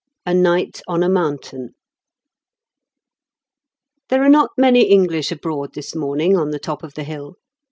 A 0.25 0.33
NIGHT 0.33 0.81
ON 0.87 1.03
A 1.03 1.09
MOUNTAIN 1.09 1.75
There 4.09 4.23
are 4.23 4.29
not 4.29 4.49
many 4.57 4.85
English 4.89 5.31
abroad 5.31 5.75
this 5.75 5.93
morning 5.93 6.35
on 6.35 6.49
the 6.49 6.57
top 6.57 6.81
of 6.81 6.95
the 6.95 7.03
hill. 7.03 7.35